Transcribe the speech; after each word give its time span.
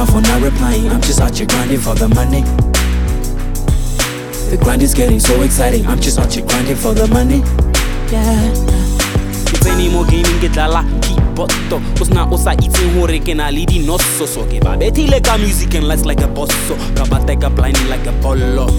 Me 0.00 0.06
for 0.06 0.22
not 0.22 0.40
replying, 0.40 0.88
I'm 0.88 1.02
just 1.02 1.20
out 1.20 1.36
here 1.36 1.46
grinding 1.46 1.78
for 1.78 1.94
the 1.94 2.08
money. 2.08 2.40
The 4.48 4.56
grind 4.62 4.82
is 4.82 4.94
getting 4.94 5.20
so 5.20 5.42
exciting, 5.42 5.86
I'm 5.86 6.00
just 6.00 6.18
out 6.18 6.32
here 6.32 6.46
grinding 6.46 6.76
for 6.76 6.94
the 6.94 7.06
money. 7.08 7.40
Yeah. 8.10 8.48
ke 9.44 9.60
tsene 9.60 9.92
mo 9.92 10.04
gaming 10.04 10.40
ke 10.40 10.48
dlala 10.48 10.80
keyboto 11.04 11.82
o 12.00 12.04
sena 12.04 12.24
o 12.32 12.38
sa 12.38 12.56
itseng 12.56 12.94
gore 12.96 13.20
ke 13.20 13.36
na 13.36 13.50
le 13.50 13.66
dinoso 13.66 14.24
so 14.24 14.46
ke 14.48 14.62
ba 14.64 14.72
bethile 14.78 15.20
ka 15.20 15.36
music 15.36 15.74
and 15.74 15.86
lights 15.86 16.06
like 16.08 16.22
a 16.24 16.28
bosso 16.28 16.78
ka 16.96 17.04
bateka 17.04 17.52
blinding 17.52 17.88
like 17.92 18.06
a 18.06 18.14
bollo 18.24 18.70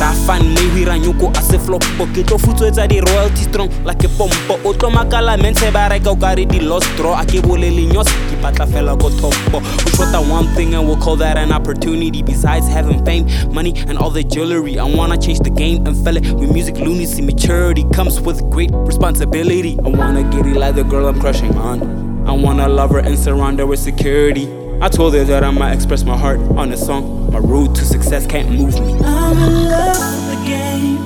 rafan 0.00 0.42
mme 0.42 0.60
ho 0.72 0.78
ira 0.78 0.98
nyoko 0.98 1.30
a 1.38 1.42
se 1.42 1.58
flopo 1.58 2.06
ke 2.14 2.22
tlo 2.24 2.38
futswetsa 2.38 2.86
di-royalty 2.88 3.42
strong 3.42 3.68
like 3.84 4.04
a 4.04 4.08
pompo. 4.08 4.54
O 4.64 4.72
tlo 4.72 4.90
makala 4.90 5.36
mentshe 5.36 5.72
ba 5.72 5.88
reka 5.88 6.10
o 6.10 6.16
kare 6.16 6.44
di-lost 6.44 6.86
draw. 6.96 7.14
A 7.20 7.24
ke 7.24 7.42
bolele 7.42 7.86
nyos 7.86 8.08
ke 8.30 8.36
batla 8.42 8.66
fela 8.66 8.98
ko 9.00 9.10
topo. 9.10 9.60
Go 9.60 9.60
shota 9.96 10.20
one 10.30 10.46
thing 10.54 10.74
and 10.74 10.86
we'll 10.86 10.96
call 10.96 11.16
that 11.16 11.36
an 11.36 11.52
opportunity. 11.52 12.22
Besides 12.22 12.66
having 12.68 13.04
fame 13.04 13.26
money 13.52 13.74
and 13.88 13.98
all 13.98 14.10
the 14.10 14.22
jewelry 14.22 14.78
i 14.78 14.84
wanna 14.84 15.16
change 15.16 15.40
the 15.40 15.50
game 15.50 15.86
and 15.86 15.96
fell 16.04 16.16
it. 16.16 16.32
With 16.32 16.52
music 16.52 16.76
lunacy 16.76 17.22
maturity 17.22 17.84
comes 17.92 18.20
with 18.20 18.48
great 18.50 18.70
responsibility. 18.72 19.78
I 19.84 19.88
wanna 19.88 20.22
get 20.24 20.46
it 20.46 20.56
like 20.56 20.74
the 20.74 20.84
girl 20.84 21.06
i'm 21.06 21.20
crushing 21.20 21.56
on. 21.56 22.26
I 22.26 22.32
wanna 22.32 22.68
love 22.68 22.90
her 22.90 23.00
and 23.00 23.18
surround 23.18 23.58
her 23.58 23.66
with 23.66 23.80
security 23.80 24.46
I 24.80 24.88
told 24.88 25.14
her 25.14 25.24
that 25.24 25.44
I 25.44 25.50
might 25.50 25.72
express 25.72 26.04
my 26.04 26.16
heart 26.16 26.40
on 26.56 26.72
a 26.72 26.76
song. 26.76 27.30
My 27.32 27.38
road 27.38 27.74
to 27.76 27.84
success 27.84 28.26
can't 28.26 28.50
move 28.50 28.74
me. 28.74 28.98
I'm 29.04 29.38
in 29.38 29.68
love 29.68 30.28
with 30.28 30.38
the 30.38 30.44
game. 30.46 30.98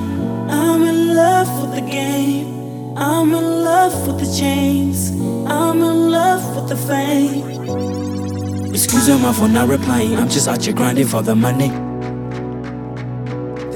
I'm 0.49 0.83
in 0.83 1.15
love 1.15 1.61
with 1.61 1.75
the 1.75 1.89
game. 1.89 2.95
I'm 2.97 3.33
in 3.33 3.63
love 3.63 4.07
with 4.07 4.19
the 4.19 4.37
chains. 4.37 5.11
I'm 5.47 5.81
in 5.81 6.11
love 6.11 6.55
with 6.55 6.69
the 6.69 6.75
fame. 6.75 7.43
Excuse 8.73 9.09
me 9.09 9.33
for 9.33 9.47
not 9.47 9.69
replying. 9.69 10.15
I'm 10.15 10.29
just 10.29 10.47
out 10.47 10.63
here 10.63 10.73
grinding 10.73 11.07
for 11.07 11.21
the 11.21 11.35
money. 11.35 11.69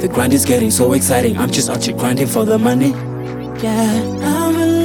The 0.02 0.08
grind 0.08 0.34
is 0.34 0.46
getting 0.46 0.72
so 0.72 0.94
exciting. 0.94 1.38
I'm 1.38 1.52
just 1.52 1.70
out 1.70 1.84
here 1.84 1.96
grinding 1.96 2.28
for 2.28 2.44
the 2.44 2.58
money. 2.58 2.90
Yeah. 3.62 4.02
I'm 4.24 4.56
in 4.56 4.76
love 4.76 4.81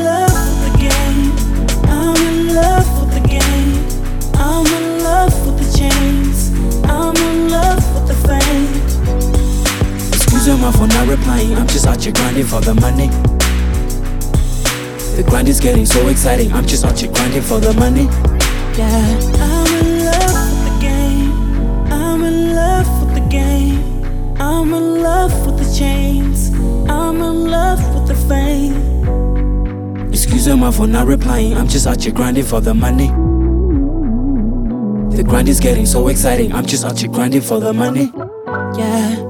Excuse 10.47 10.65
me 10.65 10.73
for 10.79 10.87
not 10.87 11.09
replying. 11.09 11.57
I'm 11.57 11.67
just 11.67 11.89
out 11.89 12.01
here 12.01 12.13
grinding 12.13 12.47
for 12.47 12.61
the 12.61 12.73
money. 12.73 13.09
The 15.17 15.25
grind 15.29 15.49
is 15.49 15.59
getting 15.59 15.85
so 15.85 16.07
exciting. 16.07 16.53
I'm 16.53 16.65
just 16.65 16.85
out 16.85 16.97
here 16.97 17.11
grinding 17.11 17.43
for 17.43 17.59
the 17.59 17.73
money. 17.73 18.05
Yeah. 18.79 19.19
I'm 19.43 19.75
in 19.75 20.05
love 20.05 20.53
with 20.53 20.63
the 20.71 20.79
game. 20.81 21.33
I'm 21.93 22.23
in 22.23 22.55
love 22.55 22.87
with 23.03 23.15
the 23.15 23.29
game. 23.29 24.05
I'm 24.39 24.73
in 24.73 25.03
love 25.03 25.47
with 25.47 25.59
the 25.59 25.77
chains. 25.77 26.53
I'm 26.89 27.21
in 27.23 27.51
love 27.51 27.83
with 27.93 28.07
the 28.07 28.15
fame. 28.15 28.77
Excuse 30.11 30.47
me 30.47 30.71
for 30.71 30.87
not 30.87 31.09
replying. 31.09 31.57
I'm 31.57 31.67
just 31.67 31.89
out 31.89 32.05
here 32.05 32.13
grinding 32.13 32.45
for 32.45 32.61
the 32.61 32.73
money. 32.73 33.09
The 35.17 35.25
grind 35.25 35.49
is 35.49 35.59
getting 35.59 35.87
so 35.87 36.07
exciting. 36.07 36.53
I'm 36.53 36.67
just 36.67 36.85
out 36.85 37.01
here 37.01 37.11
grinding 37.11 37.41
for 37.41 37.59
the 37.59 37.73
money. 37.73 38.13
Yeah. 38.79 39.26